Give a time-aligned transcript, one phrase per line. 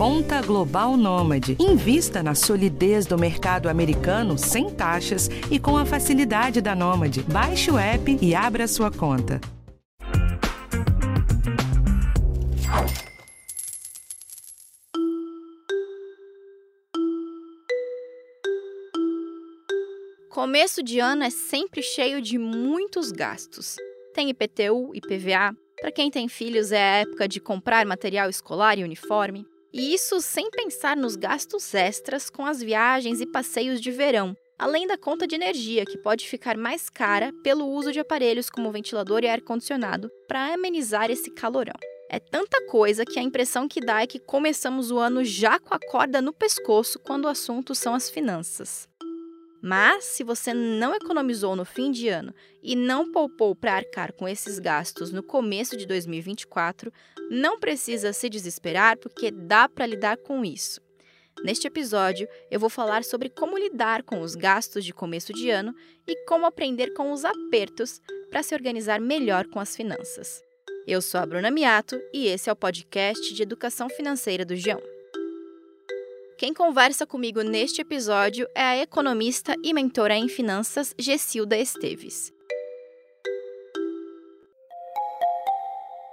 [0.00, 1.58] Conta Global Nômade.
[1.60, 7.22] Invista na solidez do mercado americano sem taxas e com a facilidade da Nômade.
[7.24, 9.38] Baixe o app e abra sua conta.
[20.30, 23.76] Começo de ano é sempre cheio de muitos gastos.
[24.14, 25.54] Tem IPTU, IPVA.
[25.78, 29.44] Para quem tem filhos, é a época de comprar material escolar e uniforme.
[29.72, 34.86] E isso sem pensar nos gastos extras com as viagens e passeios de verão, além
[34.86, 39.22] da conta de energia, que pode ficar mais cara pelo uso de aparelhos como ventilador
[39.22, 41.78] e ar-condicionado para amenizar esse calorão.
[42.10, 45.72] É tanta coisa que a impressão que dá é que começamos o ano já com
[45.72, 48.89] a corda no pescoço quando o assunto são as finanças.
[49.62, 54.26] Mas, se você não economizou no fim de ano e não poupou para arcar com
[54.26, 56.92] esses gastos no começo de 2024,
[57.30, 60.80] não precisa se desesperar porque dá para lidar com isso.
[61.44, 65.74] Neste episódio, eu vou falar sobre como lidar com os gastos de começo de ano
[66.06, 70.42] e como aprender com os apertos para se organizar melhor com as finanças.
[70.86, 74.99] Eu sou a Bruna Miato e esse é o podcast de educação financeira do Geão.
[76.40, 82.32] Quem conversa comigo neste episódio é a economista e mentora em finanças Gessilda Esteves.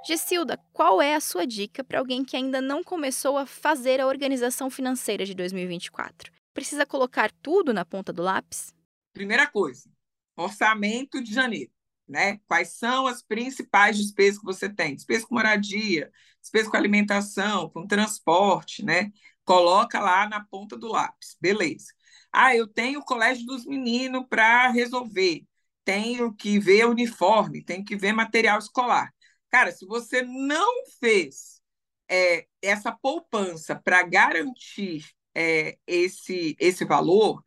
[0.06, 4.06] Gessilda, qual é a sua dica para alguém que ainda não começou a fazer a
[4.06, 6.30] organização financeira de 2024?
[6.54, 8.76] Precisa colocar tudo na ponta do lápis?
[9.14, 9.90] Primeira coisa,
[10.36, 11.72] orçamento de janeiro.
[12.06, 12.42] Né?
[12.50, 14.94] Quais são as principais despesas que você tem?
[14.94, 16.12] Despesa com moradia,
[16.42, 19.10] despesa com alimentação, com transporte, né?
[19.48, 21.94] Coloca lá na ponta do lápis, beleza.
[22.34, 25.46] Ah, eu tenho o colégio dos meninos para resolver,
[25.86, 29.10] tenho que ver uniforme, tenho que ver material escolar.
[29.50, 31.62] Cara, se você não fez
[32.10, 37.42] é, essa poupança para garantir é, esse, esse valor,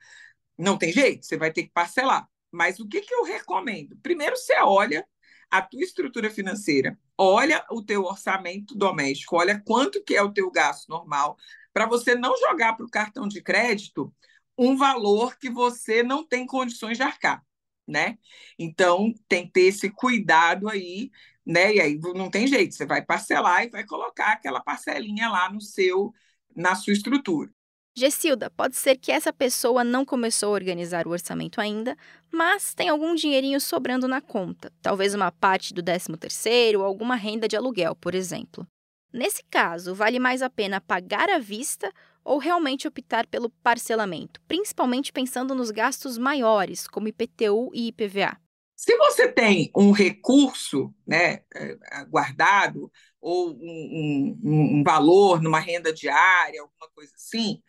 [0.56, 2.26] não tem jeito, você vai ter que parcelar.
[2.50, 3.94] Mas o que, que eu recomendo?
[4.02, 5.06] Primeiro, você olha
[5.50, 10.50] a tua estrutura financeira, olha o teu orçamento doméstico, olha quanto que é o teu
[10.50, 11.36] gasto normal,
[11.80, 14.12] para você não jogar para o cartão de crédito
[14.58, 17.42] um valor que você não tem condições de arcar,
[17.88, 18.18] né?
[18.58, 21.10] Então, tem que ter esse cuidado aí,
[21.46, 21.74] né?
[21.74, 25.58] E aí não tem jeito, você vai parcelar e vai colocar aquela parcelinha lá no
[25.58, 26.12] seu
[26.54, 27.50] na sua estrutura.
[27.96, 31.96] Gessilda, pode ser que essa pessoa não começou a organizar o orçamento ainda,
[32.30, 37.48] mas tem algum dinheirinho sobrando na conta, talvez uma parte do 13º ou alguma renda
[37.48, 38.66] de aluguel, por exemplo.
[39.12, 41.92] Nesse caso, vale mais a pena pagar à vista
[42.24, 48.38] ou realmente optar pelo parcelamento, principalmente pensando nos gastos maiores, como IPTU e IPVA?
[48.76, 51.76] Se você tem um recurso né, eh,
[52.08, 57.60] guardado ou um, um, um valor numa renda diária, alguma coisa assim,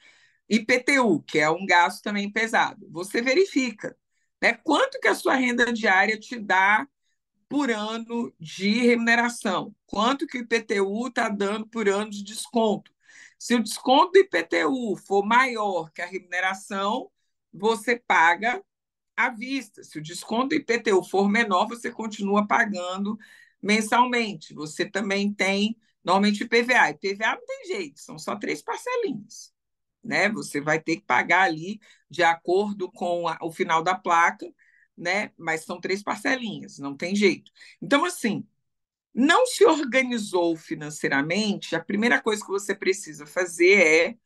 [0.49, 3.95] IPTU, que é um gasto também pesado, você verifica
[4.41, 6.87] né, quanto que a sua renda diária te dá
[7.51, 12.93] por ano de remuneração, quanto que o IPTU está dando por ano de desconto.
[13.37, 17.11] Se o desconto do IPTU for maior que a remuneração,
[17.53, 18.63] você paga
[19.17, 19.83] à vista.
[19.83, 23.17] Se o desconto do IPTU for menor, você continua pagando
[23.61, 24.53] mensalmente.
[24.53, 26.91] Você também tem, normalmente, IPVA.
[26.91, 29.53] IPVA não tem jeito, são só três parcelinhas.
[30.01, 30.29] Né?
[30.29, 34.49] Você vai ter que pagar ali de acordo com a, o final da placa,
[34.97, 35.31] né?
[35.37, 37.51] Mas são três parcelinhas, não tem jeito.
[37.81, 38.45] Então, assim,
[39.13, 44.17] não se organizou financeiramente, a primeira coisa que você precisa fazer é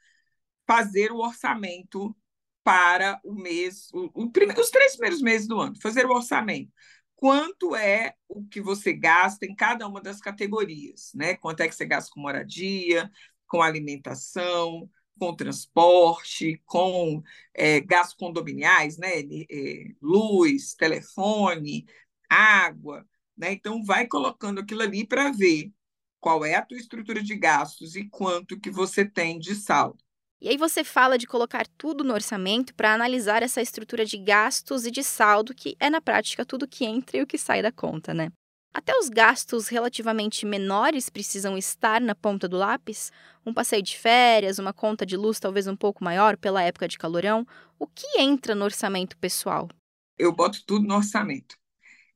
[0.68, 2.16] fazer o orçamento
[2.64, 6.72] para o mês, o, o primeiro, os três primeiros meses do ano, fazer o orçamento.
[7.16, 11.36] Quanto é o que você gasta em cada uma das categorias, né?
[11.36, 13.10] Quanto é que você gasta com moradia,
[13.48, 17.22] com alimentação, com transporte, com
[17.54, 19.20] é, gastos condominiais, né?
[19.50, 21.86] É, luz, telefone,
[22.30, 23.06] água.
[23.38, 23.54] Né?
[23.54, 25.72] Então, vai colocando aquilo ali para ver
[26.20, 30.04] qual é a tua estrutura de gastos e quanto que você tem de saldo.
[30.42, 34.86] E aí você fala de colocar tudo no orçamento para analisar essa estrutura de gastos
[34.86, 37.72] e de saldo, que é na prática tudo que entra e o que sai da
[37.72, 38.32] conta, né?
[38.76, 43.10] Até os gastos relativamente menores precisam estar na ponta do lápis?
[43.46, 46.98] Um passeio de férias, uma conta de luz talvez um pouco maior pela época de
[46.98, 47.48] calorão?
[47.80, 49.70] O que entra no orçamento pessoal?
[50.18, 51.56] Eu boto tudo no orçamento.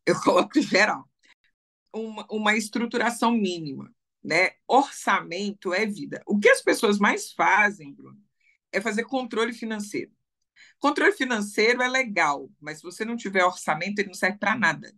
[0.05, 1.09] Eu coloco geral.
[1.93, 3.89] Uma, uma estruturação mínima.
[4.21, 4.51] Né?
[4.67, 6.21] Orçamento é vida.
[6.27, 8.19] O que as pessoas mais fazem, Bruno,
[8.69, 10.11] é fazer controle financeiro.
[10.77, 14.93] Controle financeiro é legal, mas se você não tiver orçamento, ele não serve para nada.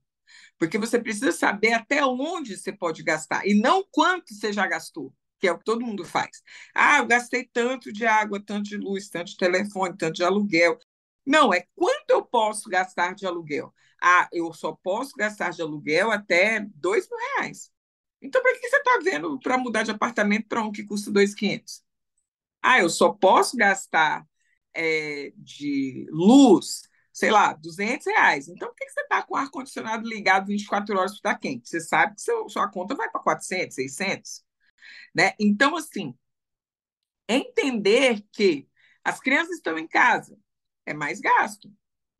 [0.61, 5.13] Porque você precisa saber até onde você pode gastar e não quanto você já gastou.
[5.39, 6.43] que é o que todo mundo faz.
[6.75, 10.77] Ah, eu gastei tanto de água, tanto de luz, tanto de telefone, tanto de aluguel.
[11.25, 13.73] Não, é quanto eu posso gastar de aluguel.
[14.01, 17.71] Ah, eu só posso gastar de aluguel até dois mil reais.
[18.21, 21.83] Então, para que você está vendo para mudar de apartamento para um que custa 2.500?
[22.61, 24.25] Ah, eu só posso gastar
[24.73, 28.47] é, de luz, sei lá, 200 reais.
[28.47, 31.69] Então, por que você está com o ar-condicionado ligado 24 horas para estar quente?
[31.69, 34.43] Você sabe que seu, sua conta vai para 400, 600.
[35.15, 35.33] Né?
[35.39, 36.15] Então, assim,
[37.27, 38.67] entender que
[39.03, 40.37] as crianças estão em casa
[40.85, 41.71] é mais gasto.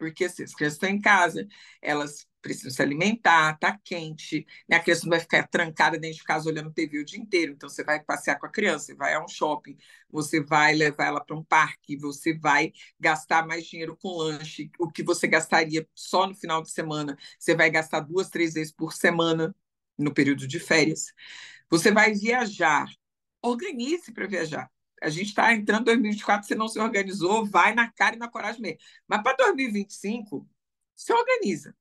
[0.02, 1.48] Porque se as crianças estão em casa,
[1.80, 4.78] elas precisam se alimentar, tá quente, né?
[4.78, 7.52] a criança não vai ficar trancada dentro de casa olhando TV o dia inteiro.
[7.52, 9.78] Então, você vai passear com a criança, você vai a um shopping,
[10.10, 14.92] você vai levar ela para um parque, você vai gastar mais dinheiro com lanche, o
[14.92, 18.94] que você gastaria só no final de semana, você vai gastar duas, três vezes por
[18.94, 19.56] semana
[19.96, 21.14] no período de férias.
[21.70, 22.88] Você vai viajar,
[23.44, 24.68] organize para viajar.
[25.02, 28.28] A gente está entrando em 2024, você não se organizou, vai na cara e na
[28.28, 28.80] coragem mesmo.
[29.08, 30.48] Mas para 2025,
[30.96, 31.76] se organiza.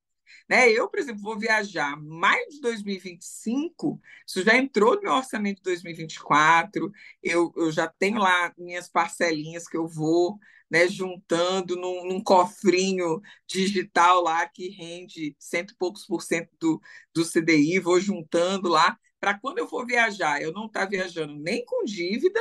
[0.49, 0.69] Né?
[0.71, 5.63] Eu, por exemplo, vou viajar maio de 2025, isso já entrou no meu orçamento de
[5.63, 6.91] 2024,
[7.23, 10.39] eu, eu já tenho lá minhas parcelinhas que eu vou
[10.71, 16.81] né, juntando num, num, cofrinho digital lá que rende cento e poucos por cento do,
[17.13, 21.35] do CDI, vou juntando lá, para quando eu for viajar, eu não estar tá viajando
[21.35, 22.41] nem com dívida,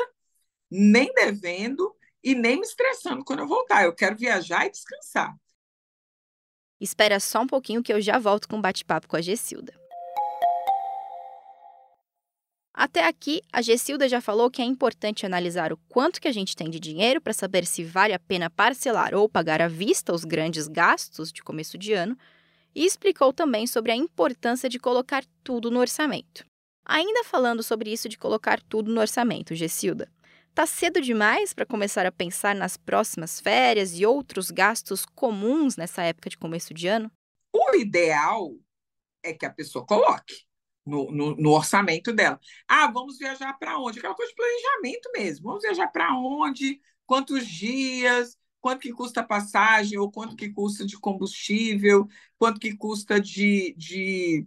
[0.70, 3.84] nem devendo e nem me estressando quando eu voltar.
[3.84, 5.36] Eu quero viajar e descansar.
[6.80, 9.74] Espera só um pouquinho que eu já volto com um bate-papo com a Gessilda.
[12.74, 16.56] Até aqui, a Gessilda já falou que é importante analisar o quanto que a gente
[16.56, 20.24] tem de dinheiro para saber se vale a pena parcelar ou pagar à vista os
[20.24, 22.18] grandes gastos de começo de ano
[22.74, 26.46] e explicou também sobre a importância de colocar tudo no orçamento.
[26.86, 30.10] Ainda falando sobre isso de colocar tudo no orçamento, Gessilda,
[30.54, 36.04] Tá cedo demais para começar a pensar nas próximas férias e outros gastos comuns nessa
[36.04, 37.12] época de começo de ano?
[37.54, 38.56] O ideal
[39.24, 40.46] é que a pessoa coloque
[40.86, 42.40] no, no, no orçamento dela.
[42.68, 44.00] Ah, vamos viajar para onde?
[44.00, 45.48] Aquela coisa de planejamento mesmo.
[45.48, 46.82] Vamos viajar para onde?
[47.06, 48.38] Quantos dias?
[48.60, 49.98] Quanto que custa a passagem?
[49.98, 52.08] Ou quanto que custa de combustível?
[52.38, 54.46] Quanto que custa de, de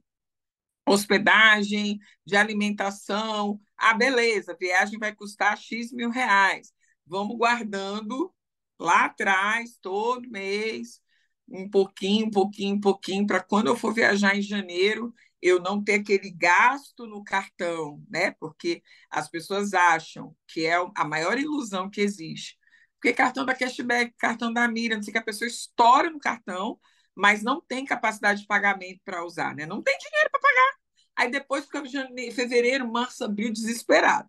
[0.86, 3.60] hospedagem, de alimentação.
[3.76, 6.72] Ah, beleza, viagem vai custar X mil reais.
[7.06, 8.32] Vamos guardando
[8.78, 11.00] lá atrás, todo mês,
[11.48, 15.82] um pouquinho, um pouquinho, um pouquinho, para quando eu for viajar em janeiro, eu não
[15.82, 18.30] ter aquele gasto no cartão, né?
[18.32, 22.56] Porque as pessoas acham que é a maior ilusão que existe.
[22.94, 26.78] Porque cartão da cashback, cartão da mira, não sei que a pessoa estoura no cartão,
[27.14, 29.66] mas não tem capacidade de pagamento para usar, né?
[29.66, 30.76] Não tem dinheiro para pagar.
[31.16, 34.28] Aí depois fica janeiro, fevereiro, março, abril, desesperado.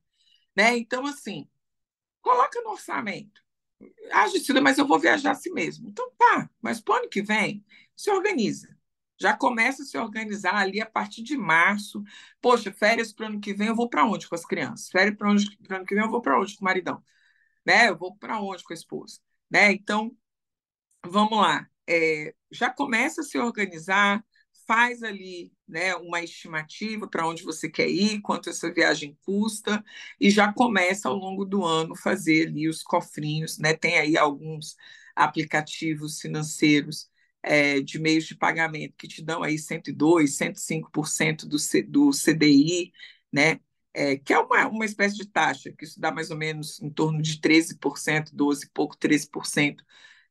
[0.55, 0.77] Né?
[0.77, 1.47] Então, assim,
[2.21, 3.41] coloca no orçamento.
[4.11, 5.89] Ah, Gisila, mas eu vou viajar assim mesmo.
[5.89, 7.65] Então tá, mas para o ano que vem,
[7.95, 8.75] se organiza.
[9.19, 12.03] Já começa a se organizar ali a partir de março.
[12.41, 14.89] Poxa, férias para o ano que vem eu vou para onde com as crianças?
[14.89, 17.03] Férias para o ano que vem eu vou para onde com o maridão?
[17.65, 17.89] Né?
[17.89, 19.19] Eu vou para onde com a esposa?
[19.49, 19.71] Né?
[19.73, 20.15] Então,
[21.05, 21.67] vamos lá.
[21.87, 24.23] É, já começa a se organizar,
[24.67, 29.83] faz ali né, uma estimativa para onde você quer ir, quanto essa viagem custa,
[30.19, 33.73] e já começa ao longo do ano fazer ali os cofrinhos, né?
[33.73, 34.75] Tem aí alguns
[35.15, 37.09] aplicativos financeiros
[37.41, 42.91] é, de meios de pagamento que te dão aí 102, 105% do, C, do CDI,
[43.31, 43.59] né?
[43.95, 46.89] É, que é uma, uma espécie de taxa, que isso dá mais ou menos em
[46.89, 49.83] torno de 13%, 12 e pouco, 13%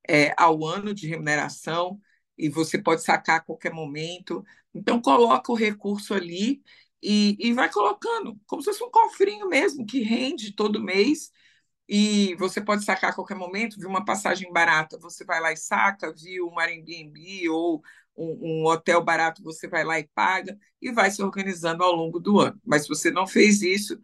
[0.09, 2.01] é, ao ano de remuneração
[2.43, 4.45] e você pode sacar a qualquer momento.
[4.75, 6.61] Então, coloca o recurso ali
[7.01, 11.31] e, e vai colocando, como se fosse um cofrinho mesmo, que rende todo mês.
[11.89, 15.57] E você pode sacar a qualquer momento, viu uma passagem barata, você vai lá e
[15.57, 17.81] saca, viu um Airbnb ou
[18.17, 22.19] um, um, hotel barato, você vai lá e paga, e vai se organizando ao longo
[22.19, 22.61] do ano.
[22.65, 24.01] Mas se você não fez isso,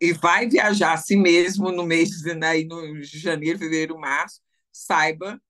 [0.00, 5.40] e vai viajar assim mesmo no mês de, né, no janeiro, fevereiro, março, saiba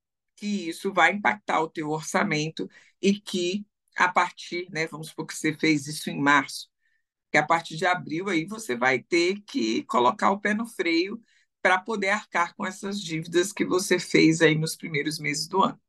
[0.43, 2.69] que isso vai impactar o teu orçamento
[3.01, 3.65] e que
[3.97, 6.69] a partir, né, vamos supor que você fez isso em março,
[7.31, 11.23] que a partir de abril aí você vai ter que colocar o pé no freio
[11.63, 15.81] para poder arcar com essas dívidas que você fez aí nos primeiros meses do ano.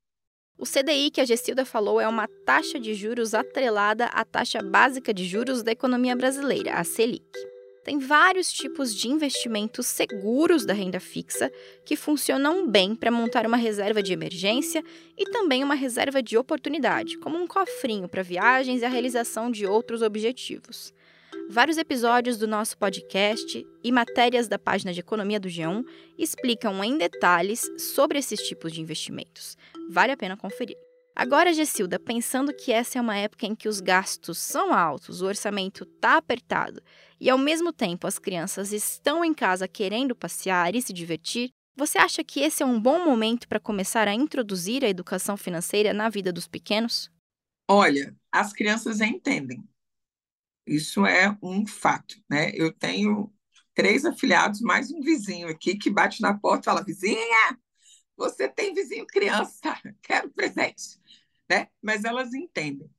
[0.55, 5.11] O CDI que a Gestilda falou é uma taxa de juros atrelada à taxa básica
[5.11, 7.52] de juros da economia brasileira, a Selic.
[7.83, 11.51] Tem vários tipos de investimentos seguros da renda fixa
[11.85, 14.83] que funcionam bem para montar uma reserva de emergência
[15.17, 19.65] e também uma reserva de oportunidade, como um cofrinho para viagens e a realização de
[19.65, 20.93] outros objetivos.
[21.49, 25.83] Vários episódios do nosso podcast e matérias da página de economia do G1
[26.17, 29.57] explicam em detalhes sobre esses tipos de investimentos.
[29.89, 30.77] Vale a pena conferir.
[31.15, 35.27] Agora, Gessilda, pensando que essa é uma época em que os gastos são altos, o
[35.27, 36.81] orçamento está apertado
[37.19, 41.97] e ao mesmo tempo as crianças estão em casa querendo passear e se divertir, você
[41.99, 46.09] acha que esse é um bom momento para começar a introduzir a educação financeira na
[46.09, 47.11] vida dos pequenos?
[47.67, 49.67] Olha, as crianças entendem.
[50.65, 52.51] Isso é um fato, né?
[52.55, 53.31] Eu tenho
[53.73, 57.57] três afiliados, mais um vizinho aqui que bate na porta e fala: vizinha,
[58.17, 59.59] você tem vizinho criança,
[60.01, 60.99] quero presente,
[61.49, 61.67] né?
[61.81, 62.89] Mas elas entendem.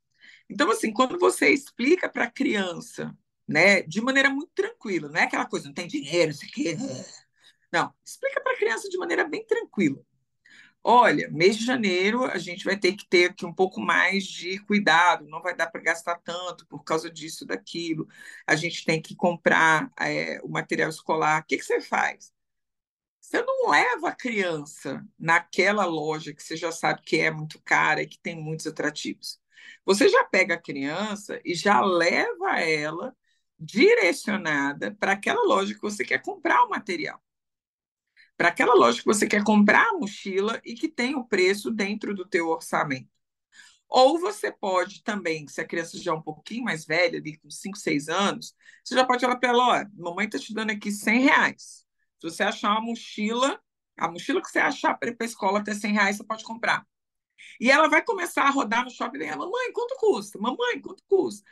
[0.49, 3.17] Então, assim, quando você explica para a criança,
[3.49, 6.77] né, de maneira muito tranquila, não é aquela coisa, não tem dinheiro, isso aqui.
[7.73, 10.01] Não, explica para a criança de maneira bem tranquila.
[10.87, 14.59] Olha, mês de janeiro a gente vai ter que ter aqui um pouco mais de
[14.61, 18.07] cuidado, não vai dar para gastar tanto por causa disso, daquilo.
[18.47, 21.41] A gente tem que comprar é, o material escolar.
[21.43, 22.33] O que, que você faz?
[23.35, 28.01] Você não leva a criança naquela loja que você já sabe que é muito cara
[28.01, 29.41] e que tem muitos atrativos.
[29.85, 33.13] Você já pega a criança e já leva ela
[33.59, 37.21] direcionada para aquela loja que você quer comprar o material
[38.37, 42.15] para aquela loja que você quer comprar a mochila e que tem o preço dentro
[42.15, 43.09] do teu orçamento.
[43.89, 47.51] Ou você pode também, se a criança já é um pouquinho mais velha, ali com
[47.51, 50.93] 5, 6 anos, você já pode falar para ela, olha, mamãe está te dando aqui
[50.93, 51.84] 100 reais.
[52.21, 53.61] Se você achar uma mochila,
[53.99, 56.45] a mochila que você achar para ir para a escola até 100 reais, você pode
[56.45, 56.87] comprar.
[57.61, 60.39] E ela vai começar a rodar no shopping e mamãe, quanto custa?
[60.39, 61.45] Mamãe, quanto custa?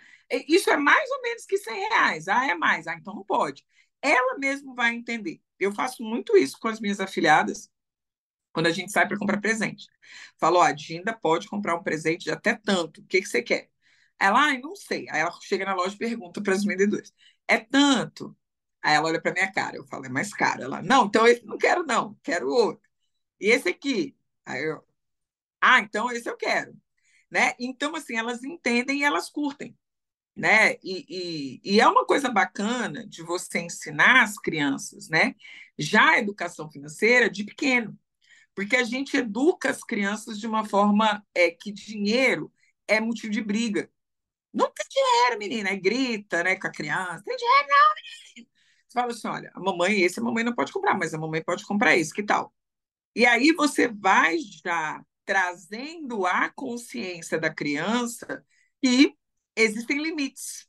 [0.49, 2.29] Isso é mais ou menos que 100 reais.
[2.29, 2.87] Ah, é mais.
[2.87, 3.65] Ah, então não pode.
[4.01, 5.41] Ela mesmo vai entender.
[5.59, 7.71] Eu faço muito isso com as minhas afiliadas
[8.53, 9.89] quando a gente sai para comprar presente.
[10.39, 13.01] Falo, ó, a Dinda pode comprar um presente de até tanto.
[13.01, 13.71] O que, que você quer?
[14.19, 15.09] Ela, ai, não sei.
[15.11, 17.13] Aí ela chega na loja e pergunta para os vendedores:
[17.49, 18.37] é tanto?
[18.83, 19.77] Aí ela olha para minha cara.
[19.77, 20.63] Eu falo, é mais caro.
[20.63, 22.19] Ela, não, então esse não quero, não.
[22.23, 22.83] Quero outro.
[23.41, 24.17] E esse aqui?
[24.45, 24.85] Aí eu,
[25.61, 26.75] ah, então esse eu quero.
[27.31, 27.55] Né?
[27.59, 29.77] Então, assim, elas entendem e elas curtem
[30.37, 30.75] né?
[30.83, 35.35] E, e, e, é uma coisa bacana de você ensinar as crianças, né?
[35.79, 37.99] Já a educação financeira de pequeno,
[38.55, 42.53] porque a gente educa as crianças de uma forma é, que dinheiro
[42.89, 43.91] é motivo de briga.
[44.53, 47.95] Não tem dinheiro, menina, aí grita, né, com a criança, tem dinheiro não,
[48.37, 48.52] menina.
[48.93, 51.43] Você fala assim, olha, a mamãe, esse a mamãe não pode comprar, mas a mamãe
[51.43, 52.53] pode comprar esse, que tal?
[53.17, 58.45] E aí você vai já trazendo a consciência da criança
[58.83, 59.15] e
[59.57, 60.69] existem limites.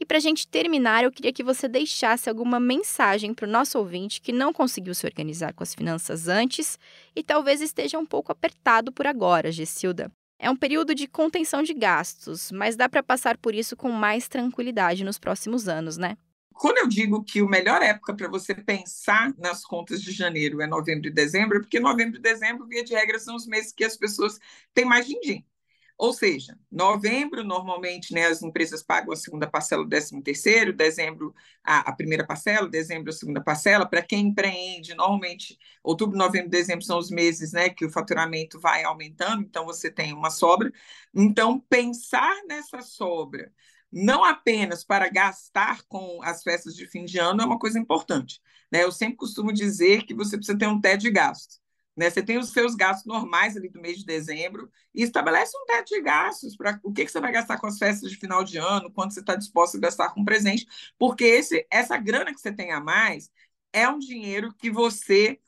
[0.00, 3.78] E para a gente terminar, eu queria que você deixasse alguma mensagem para o nosso
[3.78, 6.76] ouvinte que não conseguiu se organizar com as finanças antes
[7.14, 10.10] e talvez esteja um pouco apertado por agora, Gessilda.
[10.40, 14.26] É um período de contenção de gastos, mas dá para passar por isso com mais
[14.26, 16.16] tranquilidade nos próximos anos, né?
[16.54, 20.66] Quando eu digo que a melhor época para você pensar nas contas de janeiro é
[20.66, 23.84] novembro e dezembro, é porque novembro e dezembro, via de regra, são os meses que
[23.84, 24.38] as pessoas
[24.72, 25.44] têm mais din-din.
[25.96, 31.32] Ou seja, novembro, normalmente, né, as empresas pagam a segunda parcela do 13 terceiro, dezembro
[31.62, 33.86] a, a, primeira parcela, dezembro a segunda parcela.
[33.86, 38.82] Para quem empreende, normalmente, outubro, novembro, dezembro são os meses né, que o faturamento vai
[38.82, 40.72] aumentando, então você tem uma sobra.
[41.14, 43.52] Então, pensar nessa sobra,
[43.94, 48.40] não apenas para gastar com as festas de fim de ano, é uma coisa importante.
[48.70, 48.82] Né?
[48.82, 51.60] Eu sempre costumo dizer que você precisa ter um teto de gastos.
[51.96, 52.10] Né?
[52.10, 55.90] Você tem os seus gastos normais ali do mês de dezembro e estabelece um teto
[55.90, 58.58] de gastos para o que, que você vai gastar com as festas de final de
[58.58, 60.66] ano, quanto você está disposto a gastar com presente,
[60.98, 63.30] porque esse, essa grana que você tem a mais
[63.72, 65.38] é um dinheiro que você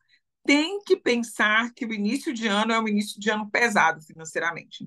[0.45, 4.87] tem que pensar que o início de ano é um início de ano pesado financeiramente.